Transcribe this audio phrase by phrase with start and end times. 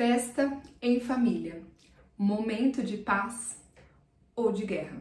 [0.00, 1.62] Festa em família,
[2.16, 3.58] momento de paz
[4.34, 4.96] ou de guerra.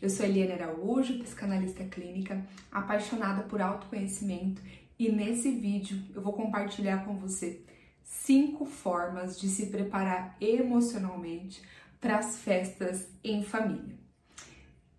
[0.00, 4.62] Eu sou Eliane Araújo, psicanalista clínica, apaixonada por autoconhecimento
[4.96, 7.64] e nesse vídeo eu vou compartilhar com você
[8.04, 11.60] cinco formas de se preparar emocionalmente
[12.00, 13.96] para as festas em família.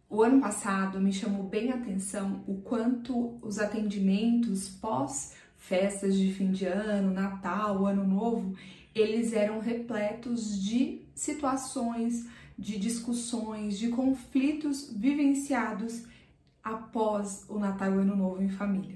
[0.10, 6.34] O ano passado me chamou bem a atenção o quanto os atendimentos pós festas de
[6.34, 8.56] fim de ano, Natal, Ano Novo,
[8.96, 12.26] eles eram repletos de situações,
[12.58, 16.06] de discussões, de conflitos vivenciados
[16.64, 18.96] após o Natal e o Ano Novo em família.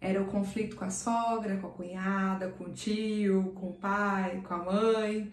[0.00, 4.42] Era o conflito com a sogra, com a cunhada, com o tio, com o pai,
[4.42, 5.30] com a mãe.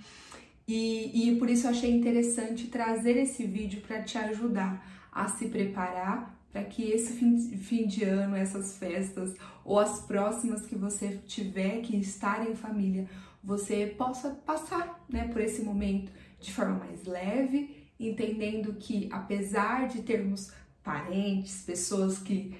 [0.67, 5.47] E, e por isso eu achei interessante trazer esse vídeo para te ajudar a se
[5.47, 11.19] preparar para que esse fim, fim de ano, essas festas ou as próximas que você
[11.25, 13.07] tiver que estar em família,
[13.47, 20.01] você possa passar né, por esse momento de forma mais leve, entendendo que apesar de
[20.01, 20.51] termos
[20.83, 22.53] parentes, pessoas que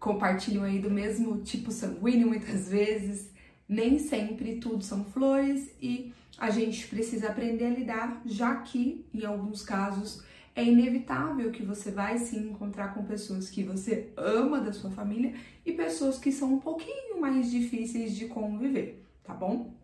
[0.00, 3.30] compartilham aí do mesmo tipo sanguíneo muitas vezes,
[3.68, 9.24] nem sempre tudo são flores e a gente precisa aprender a lidar, já que em
[9.24, 10.24] alguns casos
[10.56, 15.34] é inevitável que você vai se encontrar com pessoas que você ama da sua família
[15.64, 19.80] e pessoas que são um pouquinho mais difíceis de conviver, tá bom?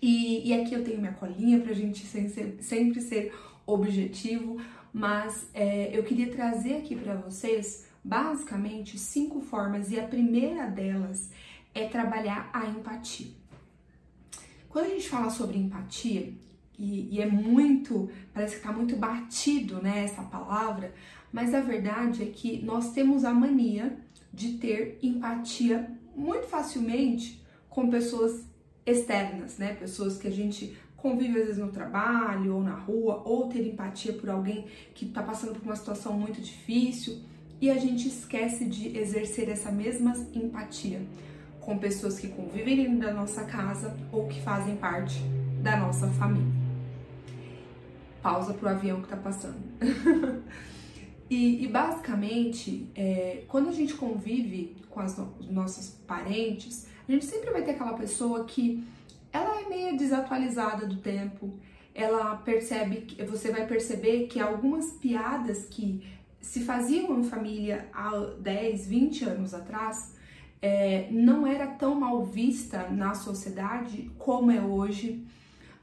[0.00, 3.34] E, e aqui eu tenho minha colinha pra gente sempre ser
[3.66, 4.60] objetivo,
[4.92, 11.30] mas é, eu queria trazer aqui para vocês basicamente cinco formas e a primeira delas
[11.74, 13.32] é trabalhar a empatia.
[14.68, 16.34] Quando a gente fala sobre empatia,
[16.78, 20.92] e, e é muito, parece que está muito batido né, essa palavra,
[21.32, 23.96] mas a verdade é que nós temos a mania
[24.32, 28.44] de ter empatia muito facilmente com pessoas
[28.86, 29.74] externas, né?
[29.74, 34.12] Pessoas que a gente convive às vezes no trabalho ou na rua, ou ter empatia
[34.12, 37.20] por alguém que está passando por uma situação muito difícil
[37.60, 41.02] e a gente esquece de exercer essa mesma empatia
[41.60, 45.20] com pessoas que convivem dentro da nossa casa ou que fazem parte
[45.62, 46.64] da nossa família
[48.24, 49.60] pausa pro avião que tá passando.
[51.28, 57.24] e, e, basicamente, é, quando a gente convive com as, os nossos parentes, a gente
[57.24, 58.82] sempre vai ter aquela pessoa que
[59.32, 61.58] ela é meio desatualizada do tempo,
[61.94, 66.02] ela percebe, você vai perceber que algumas piadas que
[66.40, 70.14] se faziam em família há 10, 20 anos atrás,
[70.60, 75.26] é, não era tão mal vista na sociedade como é hoje.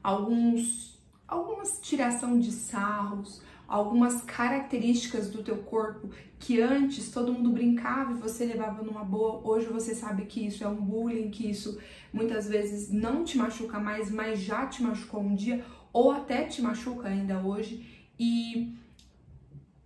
[0.02, 0.92] Alguns
[1.26, 8.16] algumas tiração de sarros, algumas características do teu corpo que antes todo mundo brincava e
[8.16, 11.80] você levava numa boa, hoje você sabe que isso é um bullying, que isso
[12.12, 16.60] muitas vezes não te machuca mais, mas já te machucou um dia ou até te
[16.60, 17.82] machuca ainda hoje
[18.18, 18.76] e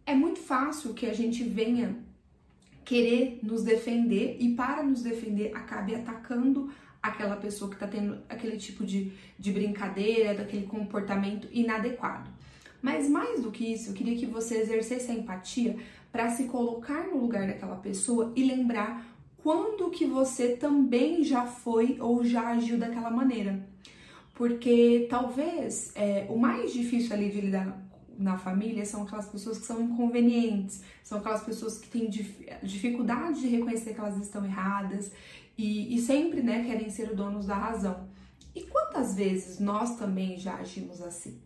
[0.05, 1.97] é muito fácil que a gente venha
[2.85, 8.57] querer nos defender e para nos defender acabe atacando aquela pessoa que está tendo aquele
[8.57, 12.36] tipo de, de brincadeira, daquele comportamento inadequado.
[12.81, 15.77] Mas mais do que isso, eu queria que você exercesse a empatia
[16.13, 19.07] para se colocar no lugar daquela pessoa e lembrar
[19.43, 23.67] quando que você também já foi ou já agiu daquela maneira.
[24.35, 27.87] Porque talvez é, o mais difícil ali de lidar
[28.19, 32.09] na família são aquelas pessoas que são inconvenientes, são aquelas pessoas que têm
[32.63, 35.13] dificuldade de reconhecer que elas estão erradas
[35.57, 38.09] e, e sempre né, querem ser os donos da razão.
[38.55, 41.46] E quantas vezes nós também já agimos assim?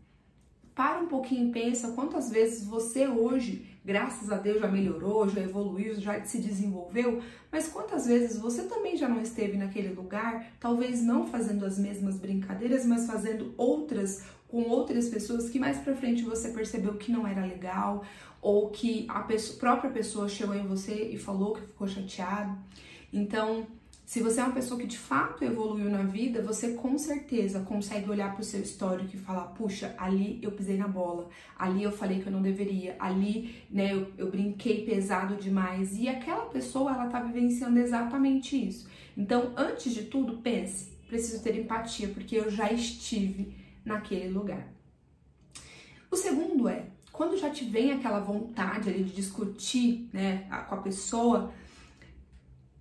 [0.75, 5.41] Para um pouquinho e pensa quantas vezes você hoje, graças a Deus, já melhorou, já
[5.41, 7.21] evoluiu, já se desenvolveu,
[7.51, 12.17] mas quantas vezes você também já não esteve naquele lugar, talvez não fazendo as mesmas
[12.17, 17.25] brincadeiras, mas fazendo outras com outras pessoas que mais para frente você percebeu que não
[17.25, 18.05] era legal
[18.43, 22.59] ou que a pessoa, própria pessoa chegou em você e falou que ficou chateado.
[23.13, 23.67] Então,
[24.11, 28.11] se você é uma pessoa que de fato evoluiu na vida, você com certeza consegue
[28.11, 31.93] olhar para o seu histórico e falar: puxa, ali eu pisei na bola, ali eu
[31.93, 35.97] falei que eu não deveria, ali né, eu, eu brinquei pesado demais.
[35.97, 38.89] E aquela pessoa, ela tá vivenciando exatamente isso.
[39.17, 43.55] Então, antes de tudo, pense: preciso ter empatia, porque eu já estive
[43.85, 44.67] naquele lugar.
[46.11, 50.79] O segundo é, quando já te vem aquela vontade ali de discutir né, com a
[50.79, 51.53] pessoa,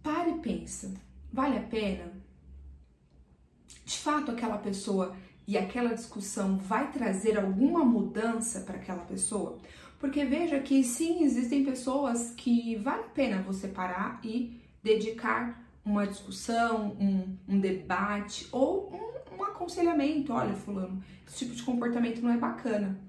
[0.02, 0.92] pare e pensa,
[1.32, 2.12] vale a pena?
[3.86, 5.16] De fato, aquela pessoa
[5.48, 9.58] e aquela discussão vai trazer alguma mudança para aquela pessoa?
[10.00, 16.06] Porque veja que sim, existem pessoas que vale a pena você parar e dedicar uma
[16.06, 19.10] discussão, um, um debate ou um
[19.40, 23.00] um aconselhamento, olha, fulano, esse tipo de comportamento não é bacana.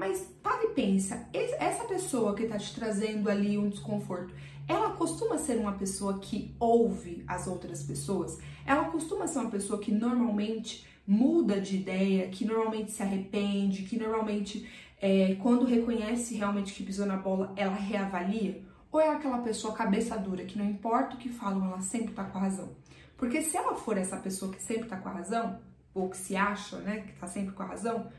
[0.00, 4.34] Mas para e pensa, essa pessoa que está te trazendo ali um desconforto,
[4.66, 8.38] ela costuma ser uma pessoa que ouve as outras pessoas?
[8.64, 13.98] Ela costuma ser uma pessoa que normalmente muda de ideia, que normalmente se arrepende, que
[13.98, 14.66] normalmente,
[15.02, 18.64] é, quando reconhece realmente que pisou na bola, ela reavalia?
[18.90, 22.24] Ou é aquela pessoa cabeça dura que não importa o que falam, ela sempre tá
[22.24, 22.74] com a razão?
[23.18, 25.60] Porque se ela for essa pessoa que sempre tá com a razão,
[25.92, 28.10] ou que se acha, né, que tá sempre com a razão,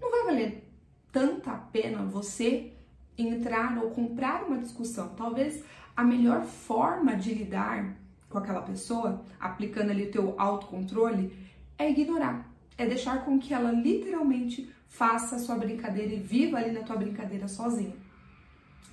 [0.00, 0.71] não vai valer
[1.12, 2.72] tanta pena você
[3.16, 5.10] entrar ou comprar uma discussão.
[5.10, 5.62] Talvez
[5.94, 7.94] a melhor forma de lidar
[8.28, 11.32] com aquela pessoa, aplicando ali o teu autocontrole,
[11.78, 12.50] é ignorar.
[12.78, 16.96] É deixar com que ela literalmente faça a sua brincadeira e viva ali na tua
[16.96, 17.94] brincadeira sozinha.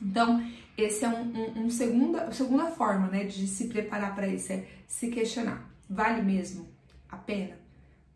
[0.01, 0.45] Então,
[0.77, 4.66] esse é um, um, um segunda, segunda forma, né, de se preparar para isso, é
[4.88, 5.69] se questionar.
[5.89, 6.68] Vale mesmo
[7.10, 7.57] a pena?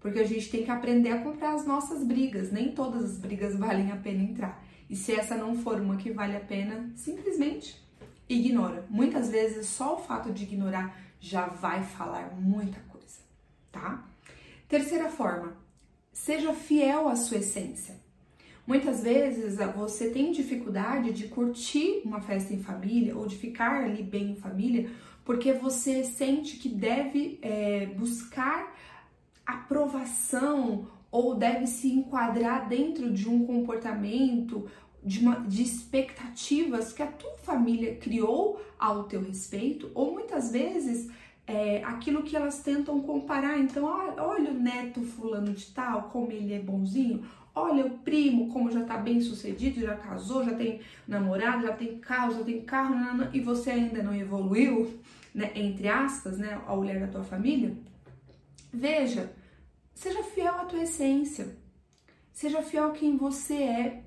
[0.03, 2.51] Porque a gente tem que aprender a comprar as nossas brigas.
[2.51, 4.63] Nem todas as brigas valem a pena entrar.
[4.89, 7.81] E se essa não for uma que vale a pena, simplesmente
[8.27, 8.85] ignora.
[8.89, 13.19] Muitas vezes só o fato de ignorar já vai falar muita coisa,
[13.71, 14.05] tá?
[14.67, 15.55] Terceira forma,
[16.11, 17.95] seja fiel à sua essência.
[18.67, 24.03] Muitas vezes você tem dificuldade de curtir uma festa em família ou de ficar ali
[24.03, 24.89] bem em família
[25.25, 28.73] porque você sente que deve é, buscar
[29.45, 34.67] aprovação ou deve se enquadrar dentro de um comportamento,
[35.03, 41.11] de, uma, de expectativas que a tua família criou ao teu respeito, ou muitas vezes
[41.45, 43.59] é, aquilo que elas tentam comparar.
[43.59, 47.23] Então, olha o neto fulano de tal, como ele é bonzinho.
[47.55, 51.99] Olha o primo, como já tá bem sucedido, já casou, já tem namorado, já tem
[51.99, 52.95] carro, já tem carro,
[53.31, 54.99] e você ainda não evoluiu,
[55.35, 57.75] né, entre aspas, né, ao olhar da tua família.
[58.73, 59.31] Veja,
[59.93, 61.55] seja fiel à tua essência.
[62.31, 64.03] Seja fiel a quem você é.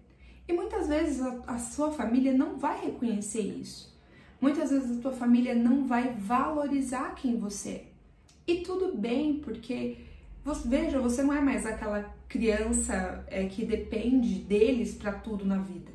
[0.49, 3.97] E muitas vezes a, a sua família não vai reconhecer isso.
[4.41, 7.85] Muitas vezes a tua família não vai valorizar quem você é.
[8.47, 9.99] E tudo bem, porque
[10.45, 15.59] você, veja, você não é mais aquela criança é, que depende deles para tudo na
[15.59, 15.93] vida.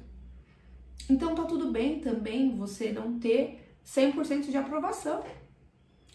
[1.09, 5.23] Então tá tudo bem também você não ter 100% de aprovação.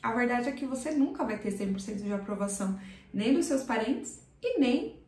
[0.02, 2.78] A verdade é que você nunca vai ter 100% de aprovação,
[3.12, 5.00] nem dos seus parentes e nem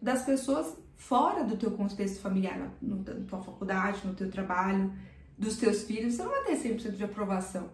[0.00, 2.96] das pessoas fora do teu contexto familiar, na
[3.28, 4.92] tua faculdade, no teu trabalho,
[5.38, 7.70] dos teus filhos, você não vai ter 100% de aprovação.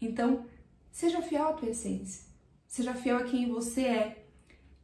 [0.00, 0.44] Então,
[0.90, 2.28] seja fiel à tua essência.
[2.66, 4.26] Seja fiel a quem você é.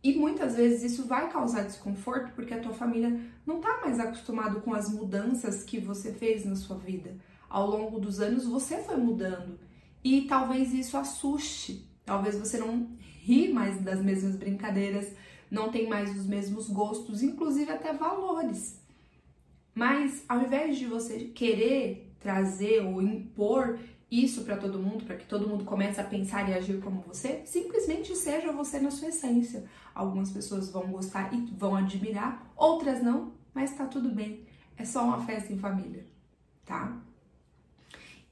[0.02, 4.60] E muitas vezes isso vai causar desconforto porque a tua família não está mais acostumado
[4.60, 7.16] com as mudanças que você fez na sua vida.
[7.48, 9.58] Ao longo dos anos você foi mudando
[10.04, 11.88] e talvez isso assuste.
[12.04, 12.86] Talvez você não
[13.22, 15.10] ri mais das mesmas brincadeiras,
[15.50, 18.78] não tem mais os mesmos gostos, inclusive até valores.
[19.74, 23.78] Mas ao invés de você querer trazer ou impor
[24.10, 27.42] isso para todo mundo, para que todo mundo comece a pensar e agir como você,
[27.46, 29.64] simplesmente seja você na sua essência.
[29.94, 34.44] Algumas pessoas vão gostar e vão admirar, outras não, mas tá tudo bem.
[34.76, 36.06] É só uma festa em família,
[36.64, 37.00] tá?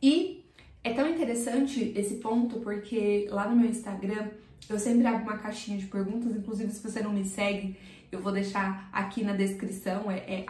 [0.01, 0.42] E
[0.85, 4.29] é tão interessante esse ponto porque lá no meu Instagram
[4.69, 7.77] eu sempre abro uma caixinha de perguntas, inclusive se você não me segue,
[8.11, 10.45] eu vou deixar aqui na descrição, é, é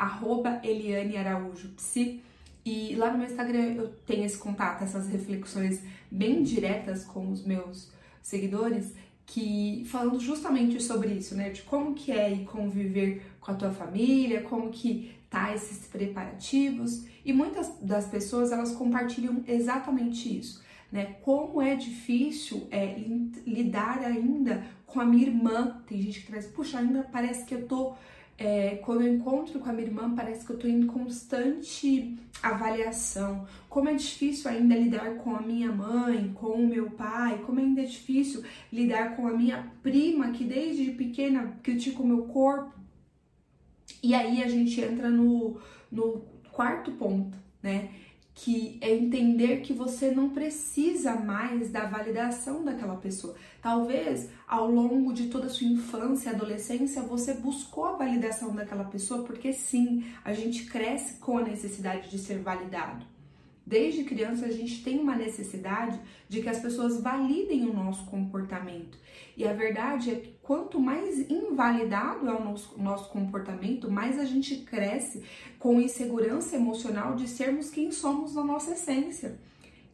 [0.64, 2.20] Eliane Araújo Psi.
[2.64, 7.44] E lá no meu Instagram eu tenho esse contato, essas reflexões bem diretas com os
[7.44, 7.90] meus
[8.22, 8.94] seguidores,
[9.26, 11.50] que falando justamente sobre isso, né?
[11.50, 17.04] De como que é conviver com a tua família, como que tá esses preparativos.
[17.24, 20.62] E muitas das pessoas elas compartilham exatamente isso,
[20.92, 21.16] né?
[21.22, 22.96] Como é difícil é,
[23.46, 25.82] lidar ainda com a minha irmã.
[25.86, 27.94] Tem gente que traz, puxa, ainda parece que eu tô
[28.38, 33.46] é, quando eu encontro com a minha irmã, parece que eu tô em constante avaliação.
[33.68, 37.82] Como é difícil ainda lidar com a minha mãe, com o meu pai, como ainda
[37.82, 42.81] é difícil lidar com a minha prima, que desde pequena critica o meu corpo.
[44.02, 47.90] E aí a gente entra no, no quarto ponto, né?
[48.34, 53.34] que é entender que você não precisa mais da validação daquela pessoa.
[53.60, 58.84] Talvez ao longo de toda a sua infância e adolescência você buscou a validação daquela
[58.84, 63.04] pessoa, porque sim, a gente cresce com a necessidade de ser validado.
[63.66, 68.61] Desde criança a gente tem uma necessidade de que as pessoas validem o nosso comportamento.
[69.36, 74.24] E a verdade é que quanto mais invalidado é o nosso, nosso comportamento, mais a
[74.24, 75.22] gente cresce
[75.58, 79.38] com insegurança emocional de sermos quem somos na nossa essência.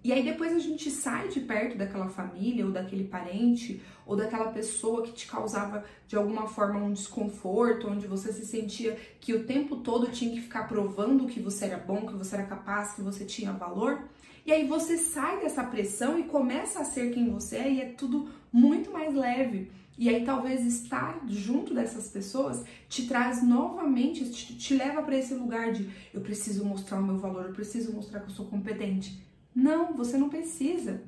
[0.03, 4.51] E aí depois a gente sai de perto daquela família ou daquele parente ou daquela
[4.53, 9.45] pessoa que te causava de alguma forma um desconforto, onde você se sentia que o
[9.45, 13.03] tempo todo tinha que ficar provando que você era bom, que você era capaz, que
[13.03, 14.09] você tinha valor.
[14.49, 17.85] E aí você sai dessa pressão e começa a ser quem você é e é
[17.91, 19.71] tudo muito mais leve.
[19.99, 25.35] E aí talvez estar junto dessas pessoas te traz novamente, te, te leva para esse
[25.35, 29.23] lugar de eu preciso mostrar o meu valor, eu preciso mostrar que eu sou competente.
[29.55, 31.03] Não, você não precisa.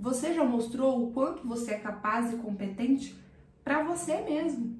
[0.00, 3.14] Você já mostrou o quanto você é capaz e competente
[3.62, 4.74] para você mesmo.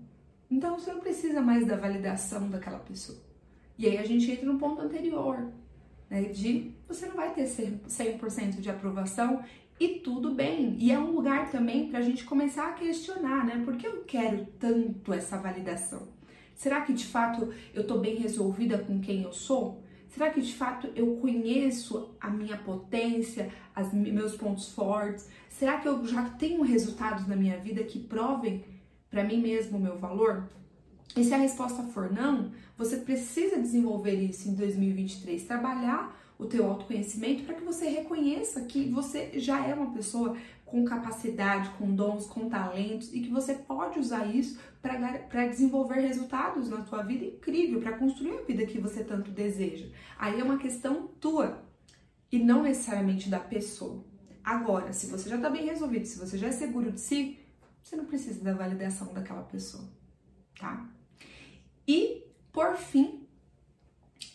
[0.50, 3.18] Então você não precisa mais da validação daquela pessoa.
[3.76, 5.52] E aí a gente entra no ponto anterior
[6.08, 9.42] né, de você não vai ter 100% de aprovação
[9.78, 10.76] e tudo bem.
[10.78, 13.62] E é um lugar também para a gente começar a questionar, né?
[13.64, 16.08] Por que eu quero tanto essa validação?
[16.54, 19.82] Será que de fato eu estou bem resolvida com quem eu sou?
[20.08, 25.28] Será que de fato eu conheço a minha potência, os meus pontos fortes?
[25.50, 28.64] Será que eu já tenho resultados na minha vida que provem
[29.10, 30.48] para mim mesmo o meu valor?
[31.16, 36.66] E se a resposta for não, você precisa desenvolver isso em 2023, trabalhar o teu
[36.68, 42.26] autoconhecimento para que você reconheça que você já é uma pessoa com capacidade, com dons,
[42.26, 47.80] com talentos e que você pode usar isso para desenvolver resultados na tua vida incrível,
[47.80, 49.86] para construir a vida que você tanto deseja.
[50.18, 51.62] Aí é uma questão tua
[52.30, 54.04] e não necessariamente da pessoa.
[54.44, 57.38] Agora, se você já está bem resolvido, se você já é seguro de si,
[57.82, 59.84] você não precisa da validação daquela pessoa,
[60.58, 60.90] tá?
[61.86, 63.26] E, por fim,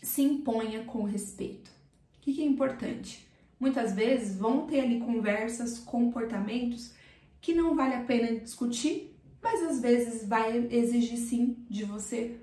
[0.01, 1.70] se imponha com respeito.
[2.17, 3.27] O que, é importante?
[3.60, 6.93] Muitas vezes vão ter ali conversas, comportamentos
[7.39, 12.38] que não vale a pena discutir, mas às vezes vai exigir sim de você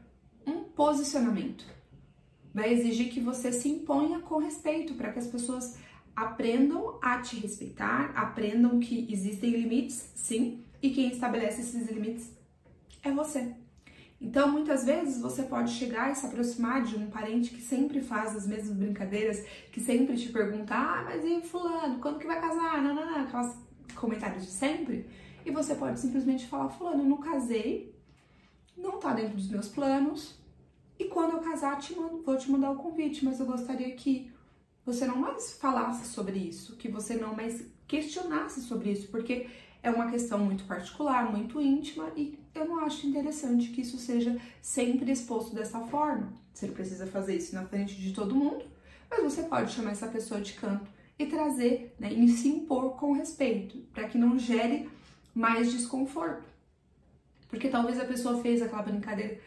[0.47, 1.65] um posicionamento.
[2.53, 5.79] Vai exigir que você se imponha com respeito para que as pessoas
[6.15, 12.33] aprendam a te respeitar, aprendam que existem limites, sim, e quem estabelece esses limites
[13.03, 13.55] é você.
[14.21, 18.35] Então, muitas vezes você pode chegar e se aproximar de um parente que sempre faz
[18.37, 22.83] as mesmas brincadeiras, que sempre te pergunta: ah, mas e Fulano, quando que vai casar?
[22.83, 23.57] Não, não, não, aquelas
[23.95, 25.07] comentários de sempre.
[25.47, 27.95] E você pode simplesmente falar: Fulano, eu não casei,
[28.77, 30.39] não tá dentro dos meus planos,
[30.99, 34.33] e quando eu casar, te mando, vou te mandar o convite, mas eu gostaria que
[34.85, 39.47] você não mais falasse sobre isso, que você não mais questionasse sobre isso, porque
[39.83, 44.37] é uma questão muito particular, muito íntima e eu não acho interessante que isso seja
[44.61, 46.33] sempre exposto dessa forma.
[46.53, 48.65] Você não precisa fazer isso na frente de todo mundo,
[49.11, 53.13] mas você pode chamar essa pessoa de canto e trazer, né, e se impor com
[53.13, 54.89] respeito, para que não gere
[55.35, 56.45] mais desconforto.
[57.49, 59.39] Porque talvez a pessoa fez aquela brincadeira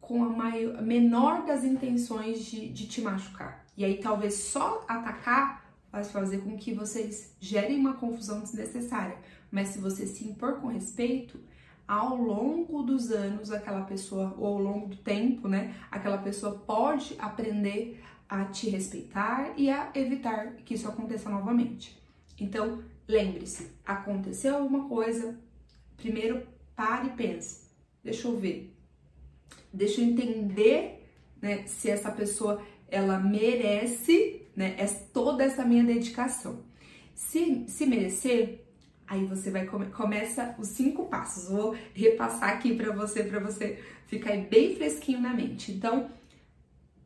[0.00, 3.64] com a maior, menor das intenções de, de te machucar.
[3.76, 9.16] E aí talvez só atacar vai fazer com que vocês gerem uma confusão desnecessária.
[9.50, 11.40] Mas se você se impor com respeito,
[11.86, 17.14] ao longo dos anos, aquela pessoa, ou ao longo do tempo, né, aquela pessoa pode
[17.18, 21.96] aprender a te respeitar e a evitar que isso aconteça novamente.
[22.38, 25.38] Então, lembre-se, aconteceu alguma coisa,
[25.96, 27.66] primeiro pare e pense.
[28.02, 28.74] Deixa eu ver.
[29.72, 31.08] Deixa eu entender,
[31.40, 34.76] né, se essa pessoa ela merece, né,
[35.12, 36.64] toda essa minha dedicação.
[37.14, 38.65] Se, se merecer,
[39.06, 41.48] Aí você vai come, começa os cinco passos.
[41.48, 45.72] Vou repassar aqui para você para você ficar bem fresquinho na mente.
[45.72, 46.10] Então,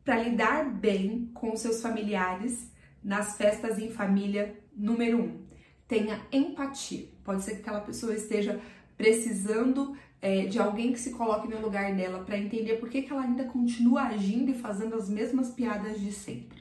[0.05, 2.71] para lidar bem com seus familiares
[3.03, 5.41] nas festas em família, número um,
[5.87, 7.07] tenha empatia.
[7.25, 8.61] Pode ser que aquela pessoa esteja
[8.97, 13.13] precisando é, de alguém que se coloque no lugar dela para entender por que, que
[13.13, 16.61] ela ainda continua agindo e fazendo as mesmas piadas de sempre.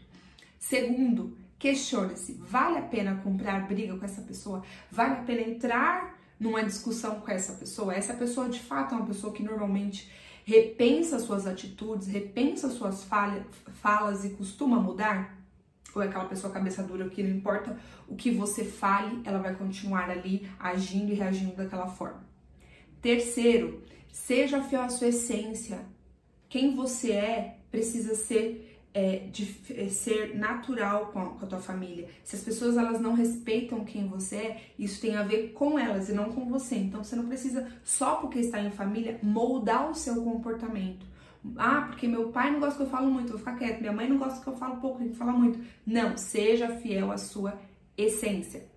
[0.58, 4.63] Segundo, Questione-se: vale a pena comprar briga com essa pessoa?
[4.89, 7.94] Vale a pena entrar numa discussão com essa pessoa?
[7.94, 10.10] Essa pessoa de fato é uma pessoa que normalmente
[10.46, 13.46] repensa suas atitudes, repensa suas falha,
[13.82, 15.38] falas e costuma mudar?
[15.94, 19.56] Ou é aquela pessoa cabeça dura que não importa o que você fale, ela vai
[19.56, 22.24] continuar ali agindo e reagindo daquela forma?
[23.01, 25.80] Terceiro, seja fiel à sua essência.
[26.48, 31.60] Quem você é precisa ser é, de é, ser natural com a, com a, tua
[31.60, 32.08] família.
[32.24, 36.10] Se as pessoas elas não respeitam quem você é, isso tem a ver com elas
[36.10, 36.75] e não com você.
[36.75, 41.05] Então você não precisa só porque está em família moldar o seu comportamento.
[41.55, 43.79] Ah, porque meu pai não gosta que eu falo muito, vou ficar quieto.
[43.79, 45.60] Minha mãe não gosta que eu falo pouco, tem que falar muito.
[45.86, 47.60] Não, seja fiel à sua
[47.98, 48.67] essência.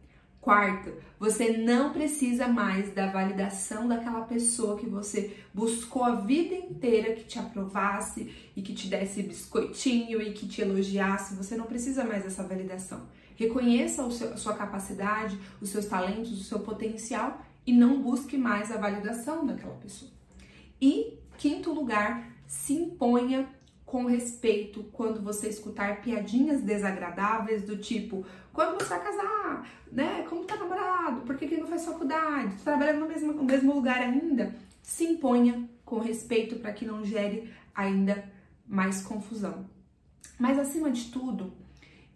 [0.43, 7.15] Quarto, você não precisa mais da validação daquela pessoa que você buscou a vida inteira
[7.15, 11.37] que te aprovasse e que te desse biscoitinho e que te elogiasse.
[11.37, 13.07] Você não precisa mais dessa validação.
[13.37, 18.73] Reconheça seu, a sua capacidade, os seus talentos, o seu potencial e não busque mais
[18.73, 20.11] a validação daquela pessoa.
[20.81, 23.49] E, quinto lugar, se imponha
[23.93, 30.25] com respeito quando você escutar piadinhas desagradáveis do tipo quando você vai casar, né?
[30.31, 31.21] Como tá namorado?
[31.27, 32.55] Por que, que não faz faculdade?
[32.55, 34.57] Tá trabalhando no mesmo, no mesmo lugar ainda?
[34.83, 38.25] Se imponha com respeito para que não gere ainda
[38.67, 39.67] mais confusão.
[40.39, 41.53] Mas acima de tudo,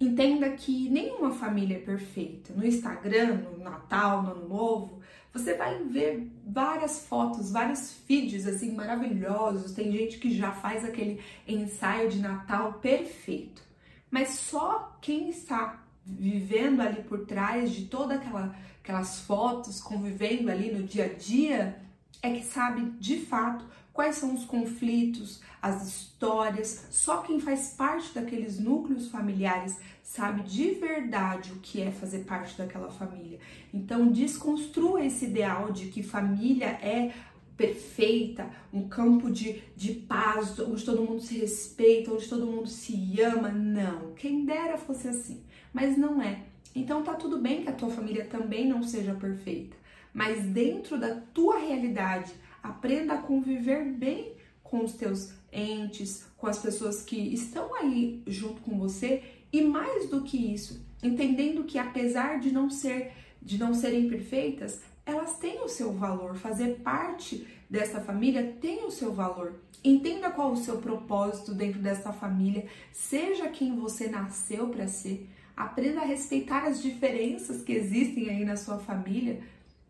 [0.00, 2.54] entenda que nenhuma família é perfeita.
[2.54, 5.02] No Instagram, no Natal, no Ano Novo,
[5.38, 9.72] você vai ver várias fotos, vários feeds assim maravilhosos.
[9.72, 13.62] Tem gente que já faz aquele ensaio de Natal perfeito.
[14.10, 20.70] Mas só quem está vivendo ali por trás de toda aquela aquelas fotos, convivendo ali
[20.72, 21.76] no dia a dia,
[22.22, 23.64] é que sabe de fato
[23.96, 26.86] quais são os conflitos, as histórias.
[26.90, 32.56] Só quem faz parte daqueles núcleos familiares sabe de verdade o que é fazer parte
[32.58, 33.40] daquela família.
[33.72, 37.14] Então, desconstrua esse ideal de que família é
[37.56, 43.18] perfeita, um campo de, de paz, onde todo mundo se respeita, onde todo mundo se
[43.22, 43.48] ama.
[43.48, 46.42] Não, quem dera fosse assim, mas não é.
[46.74, 49.74] Então tá tudo bem que a tua família também não seja perfeita,
[50.12, 52.34] mas dentro da tua realidade,
[52.66, 58.60] aprenda a conviver bem com os teus entes, com as pessoas que estão aí junto
[58.62, 63.72] com você e mais do que isso, entendendo que apesar de não ser de não
[63.72, 69.54] serem perfeitas, elas têm o seu valor, fazer parte dessa família tem o seu valor.
[69.84, 75.30] Entenda qual o seu propósito dentro dessa família, seja quem você nasceu para ser.
[75.56, 79.40] Aprenda a respeitar as diferenças que existem aí na sua família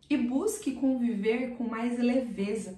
[0.09, 2.77] e busque conviver com mais leveza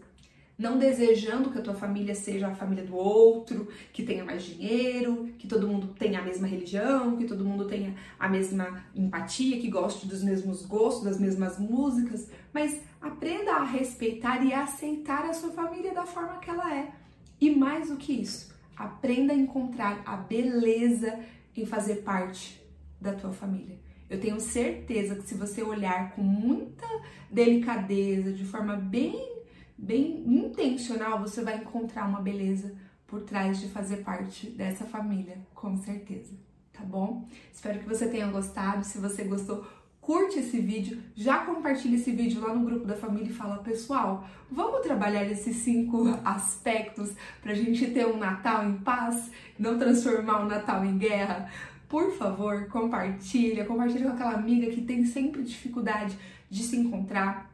[0.60, 5.30] não desejando que a tua família seja a família do outro, que tenha mais dinheiro,
[5.40, 9.70] que todo mundo tenha a mesma religião, que todo mundo tenha a mesma empatia, que
[9.70, 15.52] goste dos mesmos gostos, das mesmas músicas, mas aprenda a respeitar e aceitar a sua
[15.52, 16.92] família da forma que ela é.
[17.40, 21.18] E mais do que isso, aprenda a encontrar a beleza
[21.56, 22.62] em fazer parte
[23.00, 23.80] da tua família.
[24.10, 26.88] Eu tenho certeza que se você olhar com muita
[27.30, 29.40] delicadeza, de forma bem
[29.82, 32.76] bem intencional, você vai encontrar uma beleza
[33.08, 36.34] por trás de fazer parte dessa família, com certeza,
[36.74, 37.28] tá bom?
[37.52, 38.84] Espero que você tenha gostado.
[38.84, 39.66] Se você gostou,
[40.02, 44.28] curte esse vídeo, já compartilha esse vídeo lá no grupo da família e fala, pessoal,
[44.52, 50.48] vamos trabalhar esses cinco aspectos pra gente ter um Natal em paz, não transformar o
[50.48, 51.50] Natal em guerra?
[51.90, 56.16] Por favor, compartilha, compartilha com aquela amiga que tem sempre dificuldade
[56.48, 57.52] de se encontrar,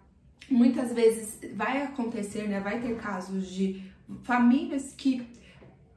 [0.50, 2.60] muitas vezes vai acontecer, né?
[2.60, 3.82] Vai ter casos de
[4.24, 5.26] famílias que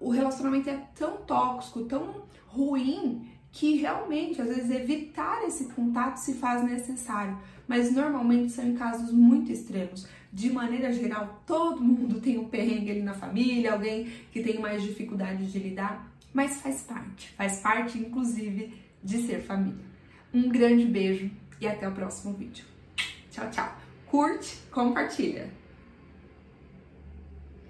[0.01, 6.35] o relacionamento é tão tóxico, tão ruim, que realmente, às vezes, evitar esse contato se
[6.35, 7.37] faz necessário.
[7.66, 10.07] Mas normalmente são em casos muito extremos.
[10.33, 14.83] De maneira geral, todo mundo tem um perrengue ali na família, alguém que tem mais
[14.83, 19.84] dificuldade de lidar, mas faz parte, faz parte, inclusive, de ser família.
[20.32, 22.64] Um grande beijo e até o próximo vídeo.
[23.30, 23.88] Tchau, tchau!
[24.10, 25.50] curte, compartilha.